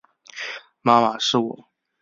[0.81, 1.69] 妈妈，是我